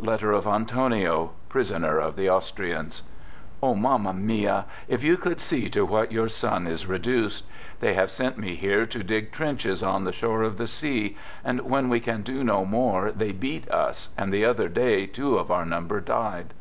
(Letter 0.00 0.30
of 0.30 0.46
Antonio, 0.46 1.30
prisoner 1.48 1.96
of 2.00 2.14
the 2.14 2.28
Austrians) 2.28 3.02
O 3.62 3.74
Mamma 3.74 4.12
mia, 4.12 4.66
if 4.88 5.02
you 5.02 5.16
could 5.16 5.40
see 5.40 5.70
to 5.70 5.86
what 5.86 6.12
your 6.12 6.28
son 6.28 6.66
is 6.66 6.84
reduced!... 6.86 7.46
They 7.80 7.94
have 7.94 8.10
sent 8.10 8.36
me 8.36 8.56
here 8.56 8.84
to 8.84 9.02
dig 9.02 9.32
trenches 9.32 9.82
on 9.82 10.04
the 10.04 10.12
shore 10.12 10.42
of 10.42 10.58
the 10.58 10.66
sea, 10.66 11.16
and 11.42 11.62
when 11.62 11.88
we 11.88 11.98
can 12.00 12.20
do 12.20 12.44
no 12.44 12.66
more 12.66 13.10
they 13.10 13.32
beat 13.32 13.66
us, 13.70 14.10
and 14.18 14.30
the 14.30 14.44
other 14.44 14.68
day 14.68 15.06
two 15.06 15.38
of 15.38 15.50
our 15.50 15.64
number 15.64 15.98
died. 16.02 16.52